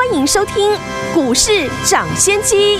[0.00, 0.54] 欢迎收听
[1.12, 2.78] 股市涨先机。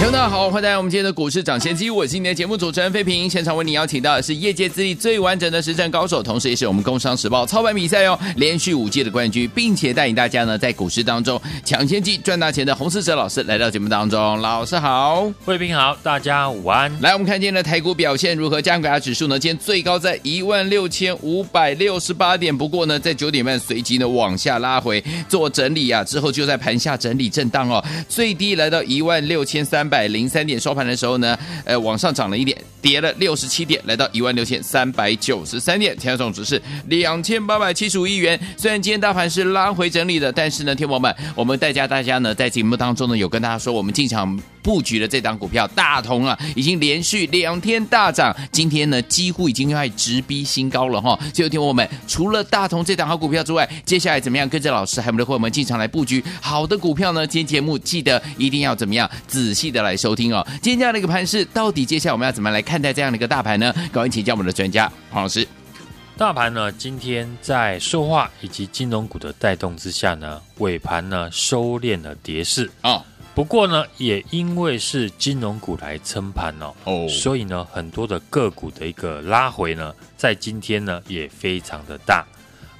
[0.00, 3.28] 听众大家好，欢迎来到我们今天的股市涨先机，我是今天的节目主持人费平。
[3.28, 14.40] 现场为你邀请到的是业界资历最完整的实战高手，同时也是我们工商时报操盘比赛哦连续五届的冠军，并且带领大家呢在股市当中抢先机赚大钱的洪士哲老师来到节目当中。
[14.40, 16.90] 老师好，费平好，大家午安。
[17.02, 18.62] 来，我们看今天的台股表现如何？
[18.62, 29.90] 加权指数呢，今天最高在一万六千五百六十八点，不过呢，在九点半随即呢往下拉回做整理啊，之后就就在盘下整理震荡哦，最低来到一万六千三。
[29.90, 38.38] 百零三点收盘的时候呢，呃，往上涨了一点，跌了六十七点，来到一万六千三百九十三点，前总值是两千八百七十五亿元。
[38.56, 51.18] 虽然今天大盘是拉回整理的，但是呢，天宝们，我们带家大家呢在节目当中呢有跟大家说，我们进场布局的这档股票大同啊，已经连续两天大涨，今天呢几乎已经快直逼新高了哈。
[51.34, 57.26] 所以听我们，除了大同这档好股票之外，接下来怎么样跟着老师还有我们的伙伴们进场来布局好的股票呢？
[57.26, 59.80] 今天节目记得一定要怎么样仔细的。
[59.80, 63.72] 来收听哦，今天这样的一个盘势，到底接下来我们要怎么来看待这样的一个大盘呢？
[63.90, 65.48] 赶快请教我们的专家黄老师。
[66.18, 73.02] 大盘呢，今天在塑化以及金融股的带动之下呢，尾盘呢收敛了跌势哦。
[73.40, 82.22] 不过呢，也因为是金融股来撑盘哦，哦，所以呢，很多的个股的一个拉回呢，在今天呢也非常的大，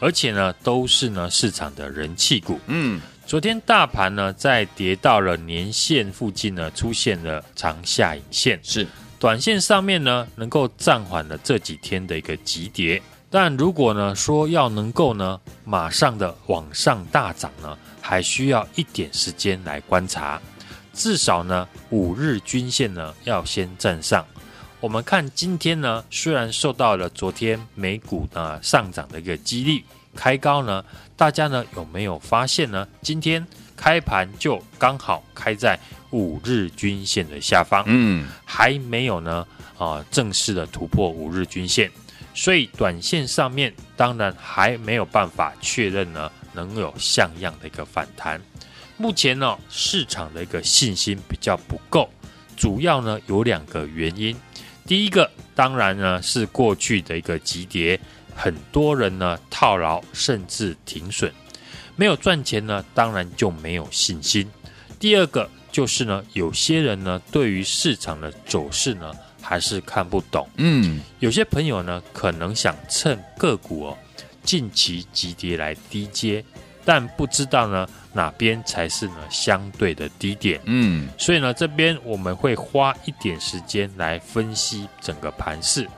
[0.00, 3.00] 而且呢都是呢市场的人气股，嗯。
[3.24, 8.86] 昨天大盘呢，在跌到了年线附近呢，出现了长下影线，是
[9.18, 13.00] 短线上面呢，能够暂缓了这几天的一个急跌。
[13.30, 20.38] 但如果呢，说要能够呢，马上的往上大涨呢，还需要一点时间来观察。
[21.00, 24.22] 至少呢，五日均线呢，要先站上。
[24.80, 29.82] 我们看今天呢，虽然受到了昨天美股呢上涨的一个激励。
[30.14, 30.84] 开高呢？
[31.16, 32.86] 大家呢有没有发现呢？
[33.00, 35.78] 今天开盘就刚好开在
[36.10, 39.46] 五日均线的下方，嗯，还没有呢
[39.78, 41.90] 啊正式的突破五日均线，
[42.34, 48.38] 所以短线上面当然还没有办法确认呢能有像样的一个反弹。
[49.00, 52.06] 目前呢市场的一个信心比较不够，
[52.54, 54.36] 主要呢有两个原因。
[54.86, 57.98] 第一个当然呢是过去的一个急跌。
[58.36, 61.32] 很多人呢套牢，甚至停损，
[61.96, 64.46] 没有赚钱呢，当然就没有信心。
[64.98, 70.46] 第二个就是呢，有些人呢对于市场的走势呢还是看不懂。
[70.56, 73.98] 嗯，有些朋友呢可能想趁个股哦
[74.42, 76.44] 近期急跌来低接，
[76.84, 80.60] 但不知道呢哪边才是呢相对的低点。
[80.64, 85.88] 嗯，所以呢这边我们会花一点时间来分析整个盘势。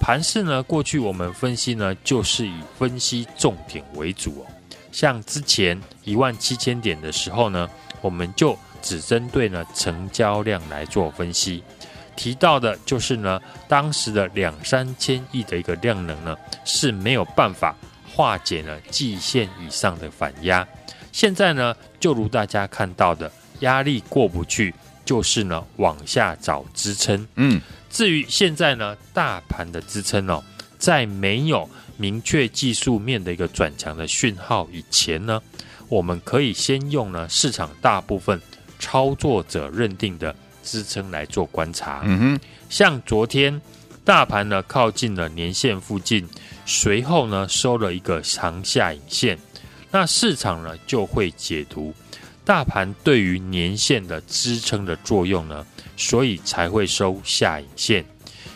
[0.00, 4.46] 盘势呢，过去我们分析呢，就是以分析重点为主哦。
[4.90, 7.68] 像之前一万七千点的时候呢，
[8.00, 11.62] 我们就只针对呢成交量来做分析，
[12.16, 13.38] 提到的就是呢，
[13.68, 16.34] 当时的两三千亿的一个量能呢，
[16.64, 17.76] 是没有办法
[18.10, 20.66] 化解呢季线以上的反压。
[21.12, 27.26] 现在呢，就如大家看到的，压力过不去，就是呢往下找支撑。
[27.36, 27.60] 嗯。
[27.90, 30.40] 至于现在呢，大盘的支撑哦，
[30.78, 35.42] 在没有明确技术面的一个转强的讯号以前呢，
[35.88, 38.40] 我们可以先用呢市场大部分
[38.78, 40.32] 操作者认定的
[40.62, 42.02] 支撑来做观察。
[42.04, 43.60] 嗯哼，像昨天
[44.04, 46.28] 大盘呢靠近了年线附近，
[46.64, 49.36] 随后呢收了一个长下影线，
[49.90, 51.94] 那市场呢就会解读
[52.44, 55.66] 大盘对于年线的支撑的作用呢。
[55.96, 58.02] 所以才会收下影线，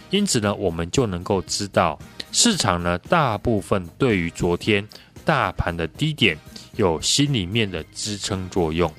[0.09, 1.99] 因此呢，我们就能够知道
[2.33, 4.89] 市场呢，大部分对于昨天
[5.27, 6.39] 大盘的低点
[6.77, 8.91] 有心里面的支撑作用，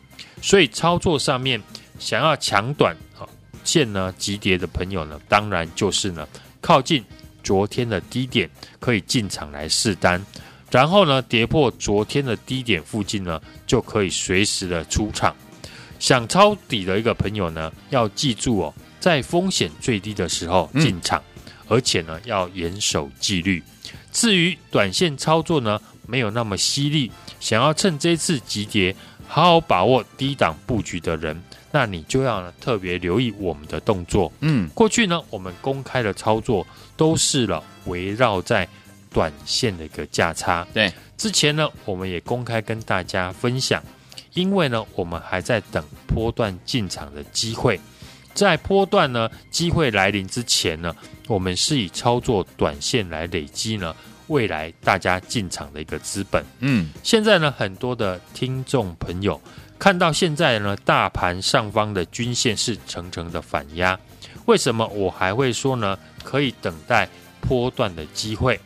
[0.43, 1.59] 所以操作上面
[1.97, 3.25] 想要抢短啊
[3.63, 6.27] 线呢急跌的朋友呢，当然就是呢
[6.61, 7.03] 靠近
[7.41, 8.47] 昨天的低点
[8.79, 10.23] 可以进场来试单，
[10.75, 15.33] 然后呢跌破昨天的低点附近呢，就可以随时的出场。
[15.99, 23.63] 想抄底的一个朋友呢，要记住哦，在风险最低的时候进场，嗯、而且呢要严守纪律。
[24.11, 28.93] 至于短线操作呢，没有那么犀利，想要趁这次急跌
[29.29, 31.41] 好好把握低档布局的人，
[31.71, 34.29] 那你就要呢特别留意我们的动作。
[34.41, 36.67] 嗯，过去呢我们公开的操作
[36.97, 38.67] 都是了围绕在
[39.15, 40.67] 短线的一个价差。
[40.73, 43.81] 对，之前呢，我们也公开跟大家分享，
[44.33, 47.79] 因为呢，我们还在等波段进场的机会，
[48.33, 50.93] 在波段呢机会来临之前呢，
[51.29, 53.95] 我们是以操作短线来累积呢
[54.27, 56.43] 未来大家进场的一个资本。
[56.59, 59.39] 嗯，现在呢，很多的听众朋友
[59.79, 63.97] 看到现在呢，大盘上方的均线是层层的反压，
[64.45, 65.97] 为什么我还会说呢？
[66.21, 67.07] 可以等待
[67.39, 68.59] 波段的机会，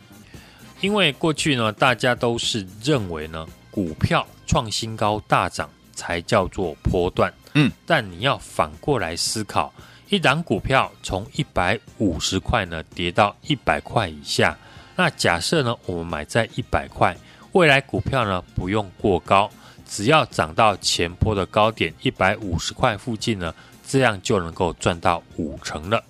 [0.80, 7.32] 因为过去呢，大家都是认为呢，股票创新高大涨才叫做波段。
[7.52, 9.72] 嗯，但你要反过来思考，
[10.08, 14.56] 一档股票从一百五十块呢跌到一百块以下，
[14.96, 17.14] 那假设呢，我们买在一百块，
[17.52, 19.50] 未来股票呢不用过高，
[19.86, 23.54] 只要涨到前波的高点一百五十块附近呢，
[23.86, 26.02] 这样就能够赚到五成了。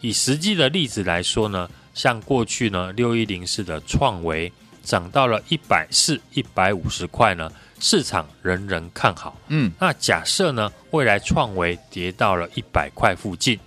[0.00, 4.52] 以实际的例子来说呢，像过去呢，六一零四的创维
[4.84, 7.50] 涨到了一百四、一百五十块呢，
[7.80, 9.34] 市场人人看好。
[9.48, 13.58] 嗯，那假设呢，未来创维跌到了一百块附近，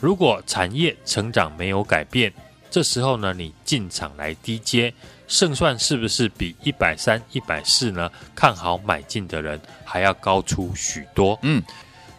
[0.00, 2.32] 如果产业成长没有改变，
[2.70, 4.92] 这时候呢，你进场来低接，
[5.28, 11.38] 胜算是不是比一百三、一百四呢看好买进的人还要高出许多？
[11.42, 11.62] 嗯，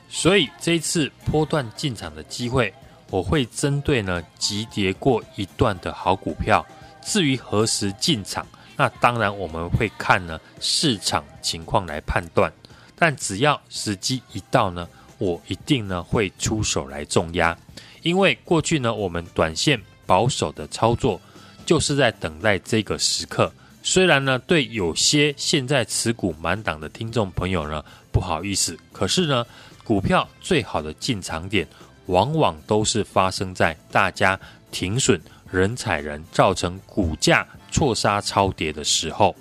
[0.10, 2.72] 所以这一次波段进场的机会。
[3.10, 6.66] 我会针对呢急跌过一段的好股票，
[7.04, 12.52] 至于何时进场，那当然我们会看呢市场情况来判断。
[12.98, 14.88] 但只要时机一到呢，
[15.18, 17.58] 我一定呢会出手来重压。
[18.02, 21.20] 因为过去呢我们短线保守的操作，
[21.66, 23.52] 就是在等待这个时刻。
[23.84, 29.46] 虽然呢对有些现在持股满档的听众朋友呢不好意思，可是呢
[29.84, 31.68] 股票最好的进场点。
[32.08, 34.40] 往往都是发生在大家
[34.72, 35.22] 停损、
[35.52, 39.36] 人踩人，造成股价错杀超跌的时候。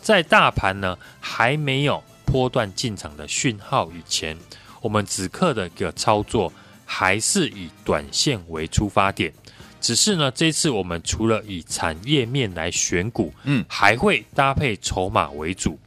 [0.00, 4.36] 在大盘呢还没有波段进场的讯号以前，
[4.80, 6.52] 我们此刻的一个操作
[6.84, 9.32] 还是以短线为出发点。
[9.80, 15.78] 只是呢，这次我们除了以产业面来选股，嗯，还会搭配筹码为主。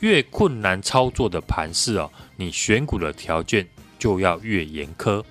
[0.00, 3.66] 越困难操作的盘势哦，你选股的条件
[3.98, 5.22] 就要越严苛。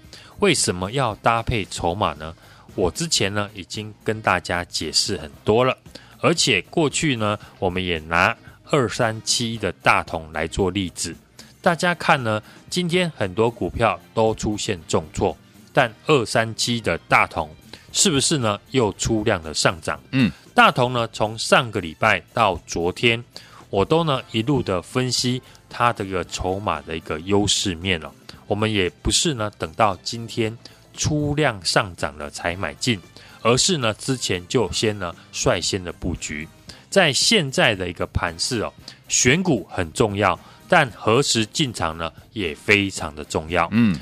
[0.42, 2.36] 为什么要搭配筹码呢？
[2.74, 5.78] 我之前呢已经跟大家解释很多了，
[6.20, 8.36] 而且过去呢我们也拿
[8.72, 11.16] 二三七的大同来做例子，
[11.62, 12.42] 大家看呢，
[12.72, 15.38] 今天很多股票都出现重挫，
[15.72, 17.48] 但二三七的大同
[17.92, 20.00] 是不是呢又出量的上涨？
[20.10, 23.24] 嗯，大同呢从上个礼拜到昨天，
[23.70, 25.40] 我都呢一路的分析
[25.70, 28.12] 它这个筹码的一个优势面了。
[28.51, 30.57] 我们也不是呢，等到今天
[30.94, 33.00] 出量上涨了才买进，
[33.42, 36.45] 而是呢之前就先呢率先的布局。
[36.89, 38.74] 在现在的一个盘势哦，
[39.07, 40.38] 选股很重要，
[40.68, 43.69] 但何时进场呢也非常的重要。
[43.71, 43.98] 嗯，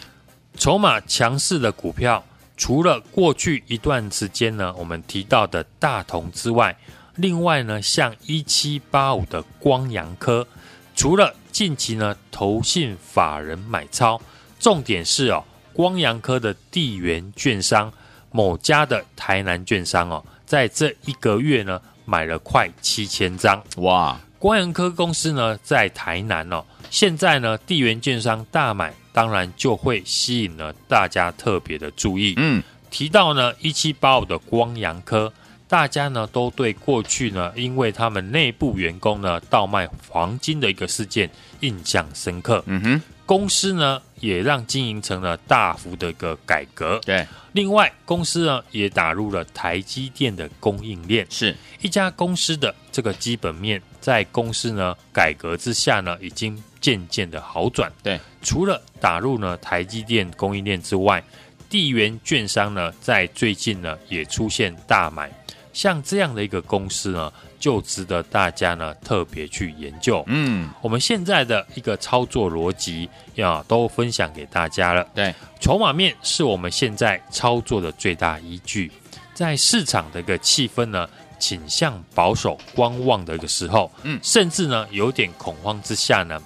[0.57, 2.25] 筹码强势的股票，
[2.57, 6.75] 除了过去一段时间呢我们提到的大同之外，
[7.17, 10.47] 另外呢像一七八五的光阳科，
[10.95, 14.19] 除了近期呢投信法人买超。
[14.59, 17.91] 重点是哦，光阳科的地缘券商
[18.31, 24.19] 某家的台南券商哦，在这一个月呢买了快七千张哇！
[24.37, 32.33] 光阳科公司呢在台南哦，现在呢地缘券商大买，当然就会吸引了大家特别的注意。
[32.37, 35.31] 嗯，提到呢一七八五的光阳科，
[35.67, 41.29] 大家呢都对过去呢因为他们内部员工呢倒卖黄金的一个事件
[41.61, 42.63] 印象深刻。
[42.65, 43.01] 嗯哼。
[43.29, 47.27] 公司呢也让经营层呢大幅的一个改革，对。
[47.51, 57.91] 另外，公司呢也打入了台积电的供应链，是一家公司的这个基本面，在公司呢改革之下呢，已经渐渐的好转。
[58.01, 61.23] 对，除了打入呢台积电供应链之外，
[61.69, 65.31] 地缘券商呢在最近呢也出现大买，
[65.73, 67.31] 像这样的一个公司呢。
[67.59, 70.23] 就值得大家呢特别去研究。
[70.27, 75.05] 嗯，我们现在的一个操作逻辑呀都分享给大家了。
[75.13, 78.89] 对，筹码面是我们现在操作的最大依据。
[79.33, 81.05] 在市场的一个气氛呢
[81.37, 86.41] 倾向保守观望的一个时候，嗯，甚至呢有点恐慌之下呢，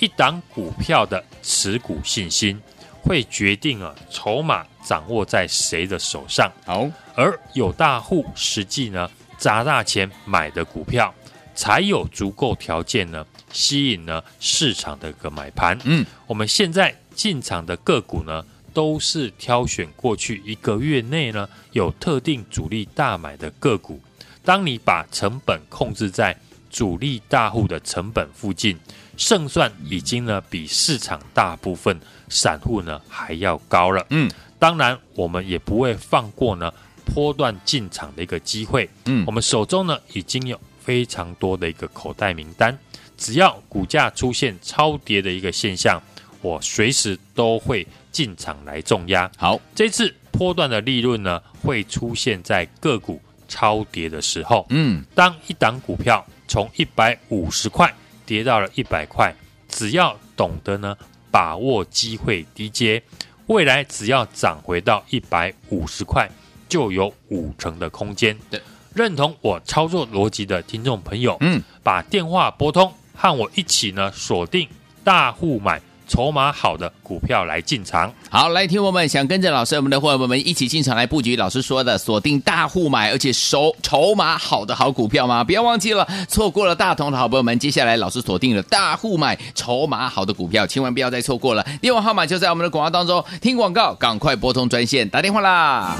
[0.00, 2.60] 一档股票的持股信心
[3.06, 6.52] 会决定啊筹码掌握在谁的手上。
[6.66, 9.08] 好，而有大户实际呢。
[9.38, 11.14] 砸大钱买的股票，
[11.54, 15.78] 才有足够条件呢，吸引呢市场的一个买盘。
[15.84, 24.00] 嗯，我们现在进场的个股呢，都是挑选过去一个月内呢有特定主力大买的个股，
[24.42, 26.34] 当你把成本控制在
[26.70, 28.78] 主力大户的成本附近，
[29.16, 34.06] 胜算已经呢比市场大部分散户呢还要高了。
[34.10, 36.72] 嗯，当然我们也不会放过呢
[37.04, 38.88] 波段进场的一个机会。
[39.06, 42.76] 嗯，我们手中呢已经有非常多的一个口袋名单，
[43.16, 46.02] 只要股价出现超跌的一个现象，
[46.42, 49.30] 我随时都会进场来重压。
[49.36, 54.66] 好，这次波段的利润呢会出现在个股超跌的时候。
[54.70, 57.92] 嗯，当一档股票从一百五十块
[58.26, 59.32] 跌到了一百块，
[59.68, 60.94] 只要懂得呢
[61.30, 63.02] 把握机会低接，
[63.46, 66.28] 未来只要涨回到一百五十块，
[66.68, 68.36] 就有五成的空间。
[68.50, 68.60] 对，
[68.94, 74.68] 认同我操作逻辑的听众朋友，嗯，把电话拨通，和我一起呢锁定
[75.04, 75.80] 大户买。
[76.06, 81.36] 筹码好的股票来进场，好，来听我们想跟着老师我们的伙伴们一起进场来布局。
[81.36, 85.42] 老师说的锁定大户买，而且手筹码好的好股票吗？
[85.42, 91.66] 不要忘记了，错过了大同的好朋友们，接下来老师锁定了大户买筹码好的股票，千万不要再错过了。
[91.80, 95.96] 电话号码就在我们的广告当中，听广告赶快拨通专线打电话啦。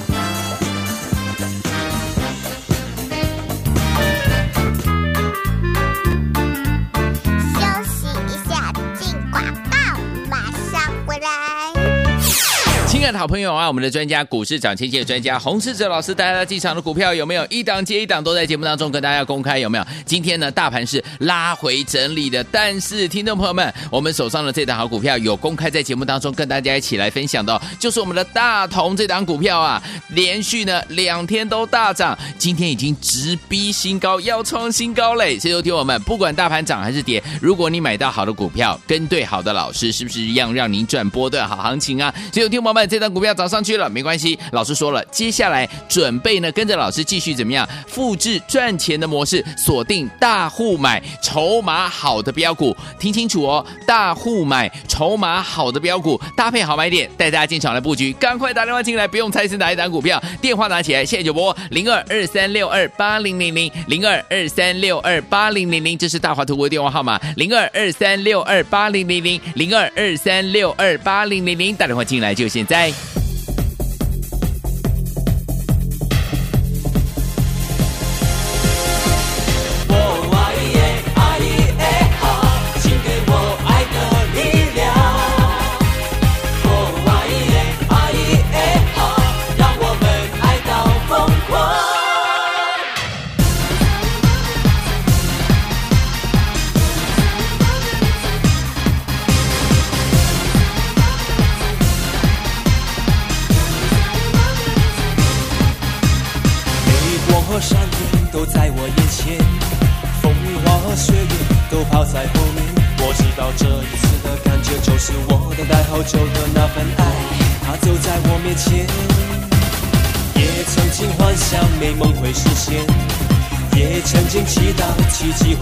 [13.12, 19.86] 的好朋友啊，我们的专家股市涨千金的专家洪世哲老师带来的进场的股票有没有一档接一档都在节目当中跟大家公开有没有？
[20.04, 35.38] 今天呢，大盘是拉回整理的，但是听众朋友们，我们手上的这档好股票有公开在节目当中跟大家一起来分享的，就是我们的大同这档股票啊，连续呢两天都大涨，今天已经直逼新高，要创新高嘞！
[35.38, 42.12] 所以说，听我们不管大盘涨还是跌，如果你买到好的股票，跟对好的老师，是不是一样让您赚波段好行情啊？
[42.32, 42.86] 所以，听我们。
[42.96, 44.38] 这档股票涨上去了，没关系。
[44.52, 52.74] 老师说了，接下来准备呢，跟着老师继续怎么样复制赚钱的模式，锁定大户买筹码好的标股。
[52.98, 58.14] 听清楚哦，大户买筹码好的标股，搭配好买点，带大家进场来布局。
[58.14, 72.85] 赶快打电话进来，不用猜是哪一档股票，电话拿起来，现在就拨零二二三六二八零零零零二二三六二八零零零，这是大华图国的电话号码，零二二三六二八零零零零二二三六二八零零零，打电话进来就现在。
[72.86, 73.25] Bye.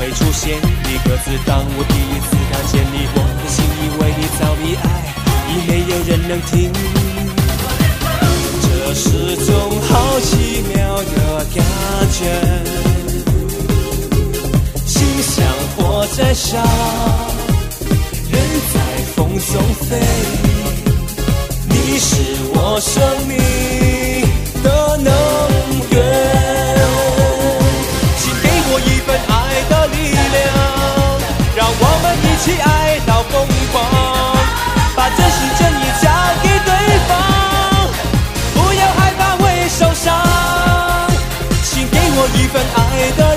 [0.04, 4.86] 会出现一个字当我第一次看见你我的心以为你早已爱
[5.48, 6.70] 已没有人能听
[8.60, 11.64] 这是种好奇妙的感
[12.12, 12.20] 觉
[14.84, 15.42] 心像
[15.74, 16.58] 火在烧
[18.30, 18.34] 人
[18.74, 18.76] 在
[19.16, 19.98] 风中飞
[21.70, 22.12] 你是
[22.52, 23.83] 我生命
[32.44, 33.82] 起爱到疯狂
[34.94, 36.10] 把真心真意交
[36.42, 37.88] 给对方
[38.54, 40.14] 不要害怕会受伤
[41.62, 43.33] 请给我一份爱的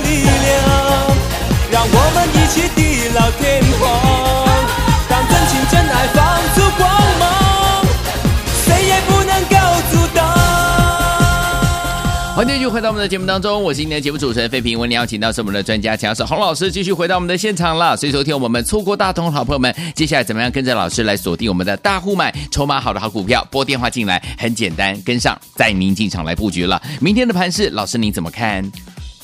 [12.37, 14.77] 欢迎继续回到我们的节目当中，我是今天的节目主持人费平。
[14.77, 17.97] 我们邀请到是我们的专家强手洪老师，继续回到我们的现场了。
[17.97, 23.43] 所以，昨天我们错过大同的好朋友们，接下来怎么样跟着老师来锁定我们的大户买筹码好的好股票？
[23.49, 26.79] 拨电话进来，很简单，跟上，带您进场来布局了。
[27.01, 28.71] 明天的盘势，老师您怎么看？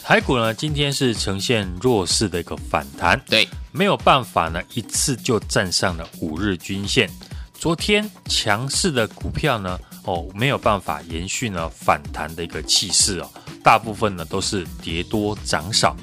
[0.02, 7.08] 台股呢，今天是呈现弱势的一个反弹，对，没有办法呢，一次就站上了五日均线。
[7.54, 13.30] 昨天强势的股票呢，哦，没有办法延续呢反弹的一个气势哦，
[13.64, 15.96] 大部分呢都是跌多涨少，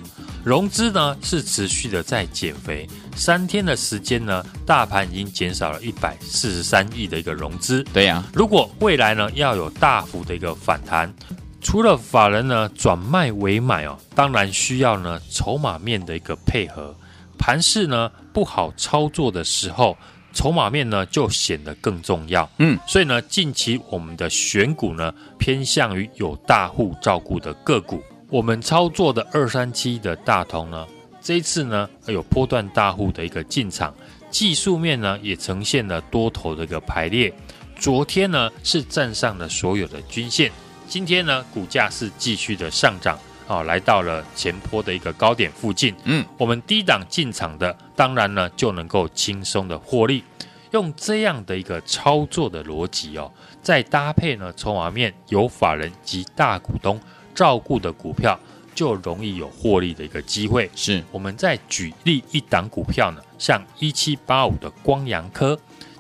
[0.45, 7.85] 融资呢是持续的在减肥，三天的时间呢，大盘已经减少了一百四十三亿的一个融资。
[7.93, 11.13] 对呀、啊，如果未来呢要有大幅的一个反弹，
[11.61, 16.95] 除了法人呢转卖为买哦，当然需要呢筹码面的一个配合。
[17.39, 19.97] 盘势呢不好操作的时候，
[20.33, 22.49] 筹码面呢就显得更重要。
[22.59, 28.03] 嗯，所以呢，近期我们的选股呢偏向于有大户照顾的个股。
[28.29, 30.87] 我们操作的二三七的大同呢，
[31.21, 33.95] 这一次呢有波段大户的一个进场，
[34.31, 37.33] 技术面呢也呈现了多头的一个排列。
[37.77, 40.53] 昨天呢是站上了所有的均线，
[40.87, 43.19] 今天呢股价是继续的上涨。
[43.51, 50.23] 啊，来到了前坡的一个高点附近，嗯，我们低档进场的，当然呢就能够轻松的获利。
[50.71, 53.29] 用这样的一个操作的逻辑哦，
[53.61, 57.01] 再搭配呢筹码面有法人及大股东
[57.35, 58.39] 照顾的股票，
[58.73, 60.71] 就容易有获利的一个机会。
[60.77, 65.59] 是，我们再举例一档股票呢，像一七八五的光阳科，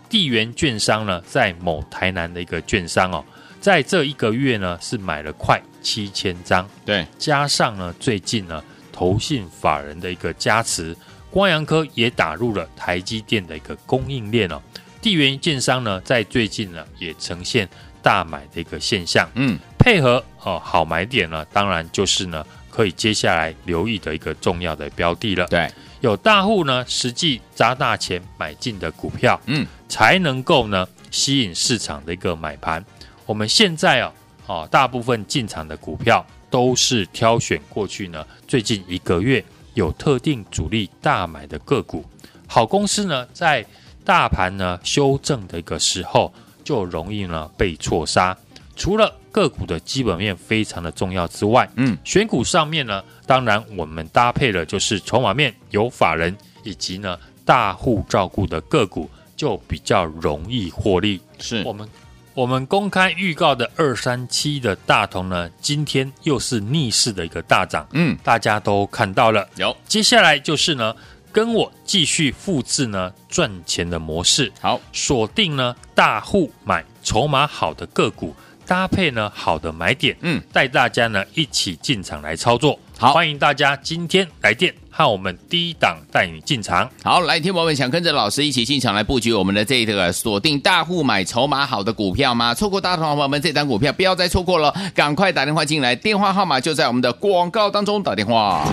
[0.08, 3.24] 地缘券商呢，在某台南的一个券商哦。
[3.60, 10.96] 在这一个月呢，是买了快七千张，对，加上呢，最近呢，投信法人的一个加持，
[11.30, 14.60] 光阳科也打入了台积电的一个供应链哦。
[15.02, 17.68] 地缘建商呢，在最近呢，也呈现
[18.02, 25.46] 大买的一个现象，嗯，配合哦好买点呢，当然就是呢，可以接下来留意的一个重要的标的了。
[25.48, 32.82] 对，有大户呢，实际砸大钱买进的股票，嗯，才能够呢，吸引市场的一个买盘。
[33.30, 34.12] 我们现在啊，
[34.48, 39.44] 啊，大部分进场的股票都是挑选过去呢，最近一个月
[39.74, 42.04] 有特定主力大买的个股。
[42.48, 43.64] 好公司呢，在
[44.04, 46.34] 大盘呢修正的一个时候，
[46.64, 48.36] 就容易呢被错杀。
[48.74, 61.20] 除了个股的基本面非常的重要之外，嗯，选股上面呢，当然我们搭配了就是筹码面有法人以及呢大户照顾的个股，就比较容易获利。
[61.38, 61.88] 是我们。
[62.32, 69.46] 我们公开预告的二三七的大同呢，今天又是逆势的一个大涨，嗯，大家都看到了。
[69.56, 70.94] 有，接下来就是呢，
[71.32, 74.50] 跟我继续复制呢赚钱的模式。
[74.60, 82.78] 好，锁定呢大户买筹码好的个股，搭配呢好的买点，嗯，带大家呢一起进场来操作。
[82.96, 86.90] 好，欢迎大家今天来电，和我们低档带你进场。
[87.02, 92.52] 好，来听友们想跟着老师一起进场来布局我们的这个锁定大户买筹码好的股票吗？
[92.52, 98.66] 错过大同的朋友们，这张股票不要再错过了，赶快打电话进来，电话号码就在我们的广告当中，打电话。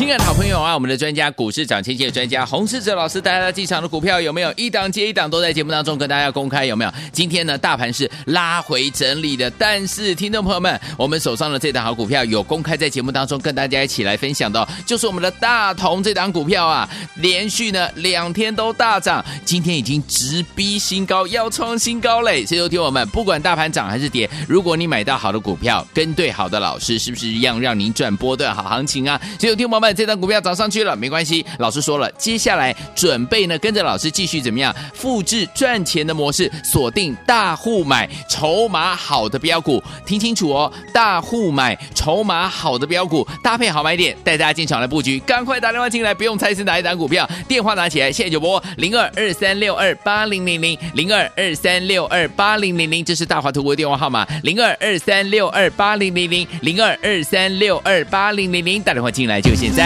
[0.00, 6.92] 亲爱的好朋友啊，我们的专家股市涨千金的专家洪世哲老师带来了进场的股票有没有一档接一档都在节目当中跟大家公开有没有？
[7.12, 22.46] 今天呢大盘是拉回整理的，但是听众朋友们，我们手上的这档好股票有公开在节目当中跟大家一起来分享的，就是我们的大同这档股票啊，连续呢两天都大涨，今天已经直逼新高，要创新高嘞！
[22.46, 29.20] 所以听我们不管大盘涨还是跌，如果你买到好的股票，跟对好的老师，是不是一样让您赚波段好行情啊？
[29.38, 29.89] 所以听我们。
[29.92, 31.44] 这档股票涨上去了，没关系。
[31.58, 39.82] 老师说了，接下来准备呢，跟着老师继续怎么样复制赚钱的模式，锁定大户买筹码好的标股。
[40.06, 45.18] 听清楚哦，大户买筹码好的标股，搭配好买点，带大家进场来布局。
[45.20, 59.79] 赶快打电话进来，不用猜是哪一档股票，电话拿起来，现在就拨零二二三六二八零零零零二二三六二八零零零，这是大华图国电话号码零二二三六二八零零零零二二三六二八零零零，打电话进来就现在。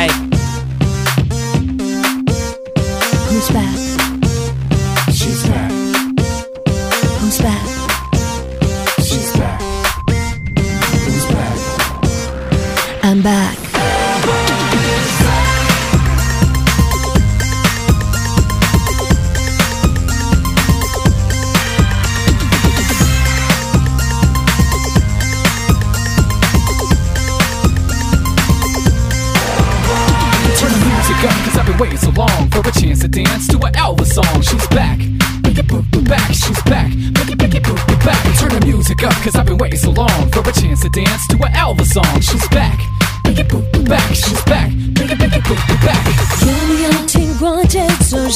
[3.29, 3.84] Who's back?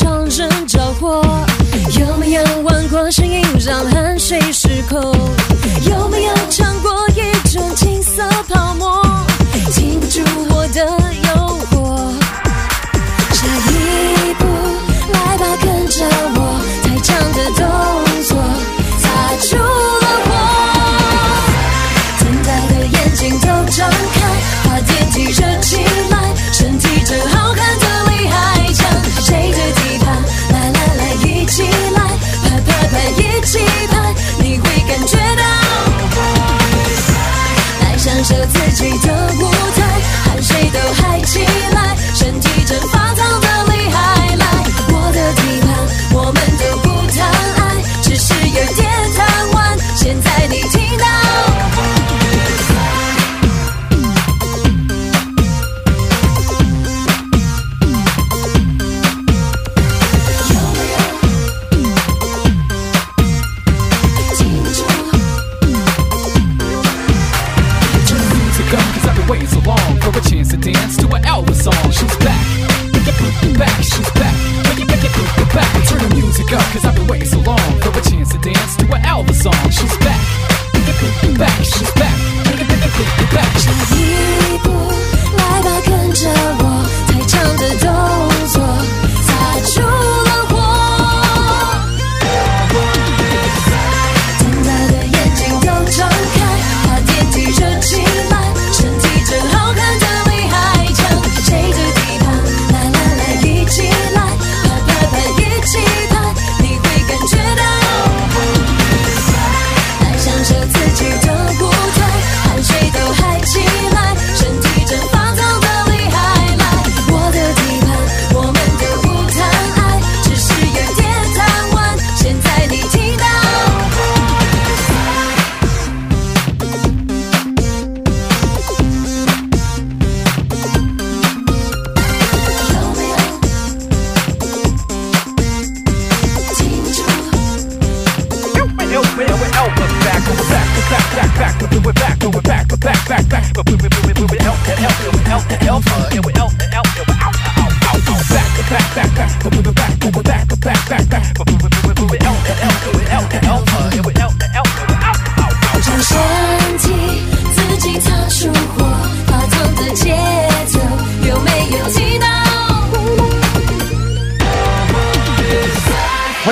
[0.03, 1.23] 让人着火？
[1.99, 5.28] 有没有玩过声音让汗水失控？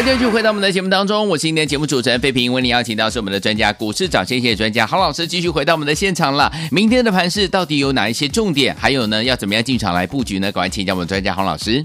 [0.06, 6.50] 继续回到我们的节目当中，我是今天的节目主持人费平，为您邀请到是我们的专家股市涨先机专家郝老师，继续回到我们的现场了。
[6.70, 8.72] 明天的盘市到底有哪一些重点？
[8.76, 10.52] 还有呢，要怎么样进场来布局呢？
[10.52, 11.84] 赶快请教我们的专家郝老师。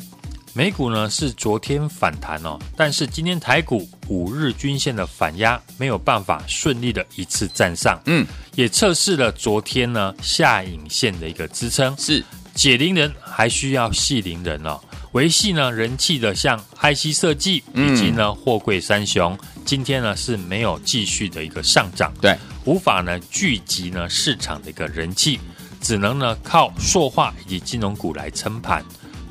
[0.53, 14.79] 美股呢是昨天反弹哦，但是今天台股五日均线的反压没有办法顺利的一次站上，嗯，也测试了昨天呢下影线的一个支撑，是解铃人还需要系铃人哦。
[15.13, 25.37] 维系呢人气的像 IC 设计以及呢货柜三雄，今天呢是没有继续的一个上涨，对，无法呢聚集呢市场的一个人气，
[25.81, 28.83] 只能呢靠塑化以及金融股来撑盘。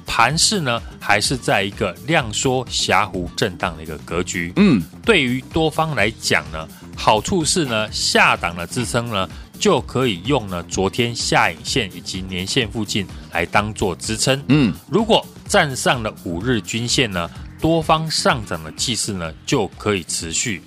[0.07, 4.53] 盘势呢还是在一个量缩狭幅震荡的一个格局。
[4.57, 9.27] 嗯，对于多方来讲呢，好处是呢下档的支撑呢
[9.59, 14.43] 就可以用呢昨天下影线以及年线附近来当做支撑。
[14.49, 17.29] 嗯，如果站上了五日均线呢，
[17.61, 20.63] 多方上涨的气势呢就可以持续。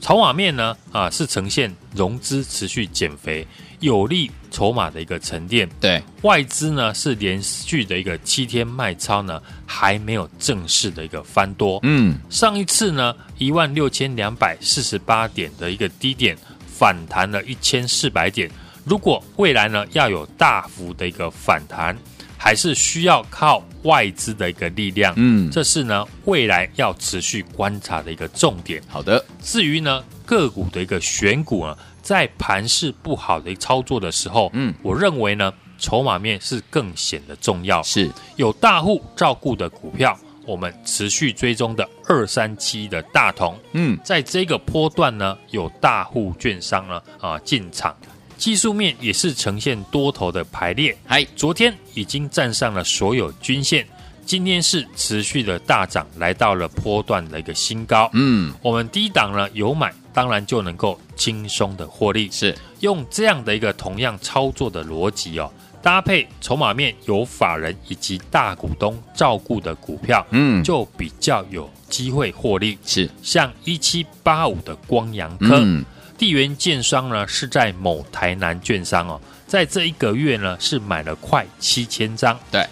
[0.00, 3.44] 筹码面呢啊是呈现融资持续减肥，
[3.80, 5.68] 有利筹码的一个沉淀。
[5.80, 11.80] 对，外资呢是连续的一个七天卖超呢，还没有正式的一个翻多。
[11.82, 18.48] 嗯，上一次呢一万六千两百四十八点的一个低点反弹了一千四百点，
[18.84, 21.98] 如果未来呢要有大幅的一个反弹，
[22.38, 25.12] 还是需要靠外资的一个力量。
[25.16, 25.50] 嗯。
[25.50, 28.80] 这是呢未来要持续观察的一个重点。
[28.88, 34.72] 好的，至于呢个股的一个选股呢，在盘势不好的操作的时候，嗯。
[34.82, 37.82] 我认为呢筹码面是更显得重要。
[37.82, 38.10] 是。
[38.36, 47.94] 有大户照顾的股票，我们持续追踪的二三七的大同，嗯，在这个波段呢，有大户券商呢啊进场，
[48.38, 50.96] 技术面也是呈现多头的排列。
[51.08, 53.86] 哎，昨天已经站上了所有均线，
[54.24, 58.08] 今天是持续的大涨，来到了波段的一个新高。
[58.14, 62.30] 嗯，我们低档呢有买，当然就能够轻松的获利。
[62.30, 72.78] 是用这样的一个同样操作的逻辑哦，搭配筹码面有法人以及大股东照顾的股票，嗯就比较有机会获利。
[72.86, 75.84] 是，像一七八五的光阳科，嗯，
[76.18, 82.66] 地缘建商呢是在某台南券商哦，在这一个月呢是买了快七千张，对，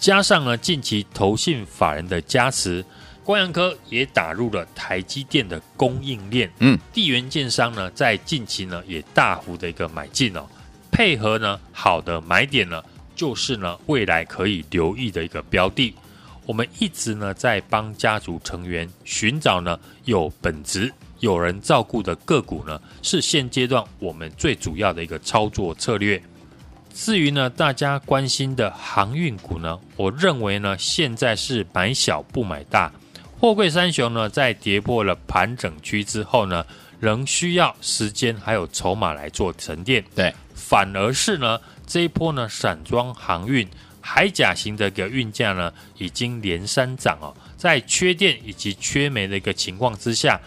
[0.00, 2.84] 加上呢近期投信法人的加持，
[3.22, 10.44] 光阳科也打入了台积电的供应链，嗯，地缘建商呢在近期呢也大幅的一个买进哦，
[10.90, 12.82] 配合呢好的买点呢，
[13.14, 15.94] 就是呢未来可以留意的一个标的。
[16.44, 26.22] 我们一直呢在帮家族成员寻找呢有本质、有人照顾的个股呢，是现阶段我们最主要的一个操作策略。
[26.94, 32.92] 至于呢，大家关心的航运股呢，我认为呢，现在是买小不买大。
[33.38, 36.66] 货柜三雄呢，在跌破了盘整区之后呢，
[36.98, 40.04] 仍需要时间还有筹码来做沉淀。
[40.14, 43.68] 对，反而是呢，这一波呢，散装航运、
[44.00, 47.32] 海甲型的一个运价呢，已经连三涨哦。
[47.56, 50.40] 在缺电以及缺煤的一个情况之下，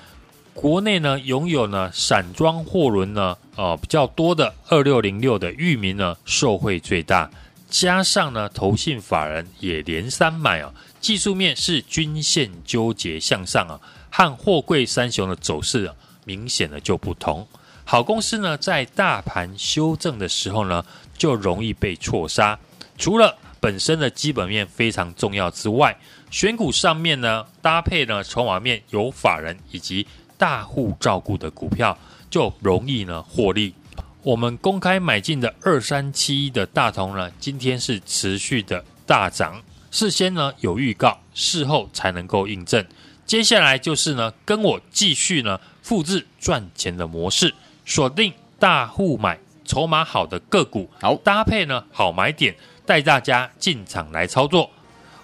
[0.54, 7.30] 国内呢拥有呢散装货轮呢，呃比较多的二六零六的域名呢受惠最大，
[7.70, 15.92] 加上呢投信法人也连三买啊，技术面是均线纠结向上啊，和货柜三雄的走势，
[16.26, 17.48] 明显的就不同。
[17.84, 20.86] 好公司呢，在大盘修正的时候呢，
[21.18, 22.58] 就容易被错杀。
[22.98, 25.98] 除了本身的基本面非常重要之外，
[26.30, 30.08] 选股上面呢，搭配呢筹码面有法人以及
[30.42, 31.96] 大户照顾的股票，
[32.28, 33.76] 就容易呢获利。
[34.24, 39.62] 我们公开买进的二三七一的大同呢，今天是持续的大涨。
[39.92, 42.84] 事先呢有预告，事后才能够印证。
[43.24, 47.54] 接下来就是呢，跟我继续呢复制赚钱的模式，
[47.86, 54.72] 锁定大户买筹码好的个股，好搭配呢好买点，带大家进场来操作。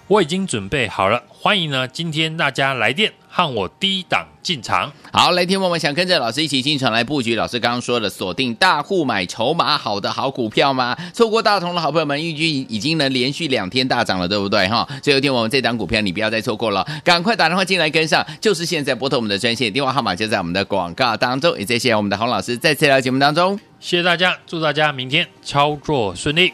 [0.08, 3.12] 我已经准备好了，欢迎呢今天大家来电。
[3.38, 7.36] 看我低档进场，好，来听我们想跟着老师一起进场来布局。
[7.36, 10.97] 老师刚刚说的锁定大户买筹码好的好股票吗？
[11.13, 14.67] 错过大同的好朋友们，预计已经能连续两天大涨了，对不对？
[14.67, 21.56] 哈，最后听我们这档股票，你不要再错过了，赶快打电话进来跟上，就是现在拨通我们的专线电话号码，就在我们的广告当中。
[21.60, 26.52] 也谢谢我们的洪老师再次来节目当中，谢谢大家，祝大家明天操作顺利。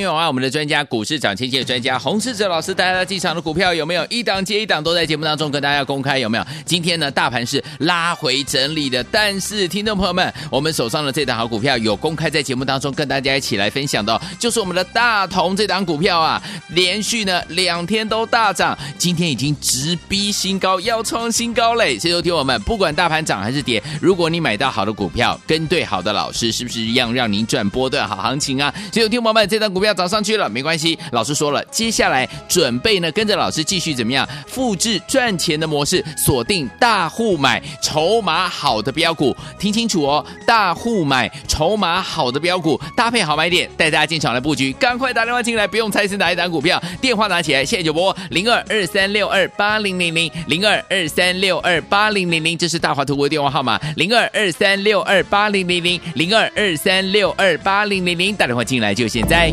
[0.00, 6.46] 朋友啊，我们的专家股市涨千金的专家洪世哲老师带来的进场的股票有没有一档接一档都在节目当中跟大家公开有没有？
[6.64, 21.98] 今天呢，大盘是拉回整理的，但是听众朋友们，我们手上的这档好股票有公开在节目当中跟大家一起来分享的，就是我们的大同这档股票啊，连续呢两天都大涨，今天已经直逼新高，要创新高嘞！
[21.98, 28.72] 所以听我们，不管大盘涨还是跌，如果你买到好的股票，跟对好的老师，是不是一样让您赚波段好行情啊？
[28.90, 29.70] 所以听我们这档。
[29.70, 30.98] 股票涨上去了，没关系。
[31.12, 44.72] 老师说了，接下来准备呢，跟着老师继续怎么样复制赚钱的模式，锁定大户买筹码好的标股，听清楚哦，大户买筹码好的标股，搭配好买点，带大家进场来布局。
[44.74, 59.52] 赶快打电话进来，不用猜是哪一档股票，电话拿起来，现在就拨零二二三六二八零零零零二二三六二八零零零，这是大华图的电话号码，零二二三六二八零零零零二二三六二八零零零，打电话进来就现在。